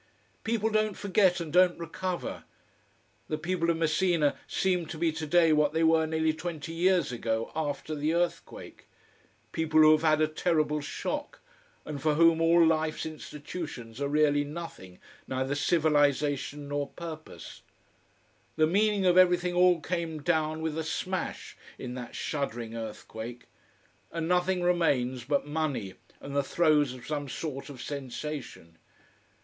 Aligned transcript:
People 0.43 0.71
don't 0.71 0.97
forget 0.97 1.39
and 1.39 1.53
don't 1.53 1.77
recover. 1.77 2.43
The 3.27 3.37
people 3.37 3.69
of 3.69 3.77
Messina 3.77 4.35
seem 4.47 4.87
to 4.87 4.97
be 4.97 5.11
today 5.11 5.53
what 5.53 5.73
they 5.73 5.83
were 5.83 6.07
nearly 6.07 6.33
twenty 6.33 6.73
years 6.73 7.11
ago, 7.11 7.51
after 7.55 7.93
the 7.93 8.11
earthquake: 8.15 8.87
people 9.51 9.81
who 9.81 9.91
have 9.91 10.01
had 10.01 10.19
a 10.19 10.27
terrible 10.27 10.81
shock, 10.81 11.39
and 11.85 12.01
for 12.01 12.15
whom 12.15 12.41
all 12.41 12.65
life's 12.65 13.05
institutions 13.05 14.01
are 14.01 14.07
really 14.07 14.43
nothing, 14.43 14.97
neither 15.27 15.53
civilization 15.53 16.67
nor 16.67 16.87
purpose. 16.87 17.61
The 18.55 18.65
meaning 18.65 19.05
of 19.05 19.19
everything 19.19 19.53
all 19.53 19.81
came 19.81 20.23
down 20.23 20.63
with 20.63 20.79
a 20.79 20.83
smash 20.83 21.55
in 21.77 21.93
that 21.93 22.15
shuddering 22.15 22.75
earthquake, 22.75 23.43
and 24.11 24.27
nothing 24.27 24.63
remains 24.63 25.25
but 25.25 25.45
money 25.45 25.93
and 26.19 26.35
the 26.35 26.41
throes 26.41 26.91
of 26.93 27.05
some 27.05 27.29
sort 27.29 27.69
of 27.69 27.79
sensation. 27.83 28.79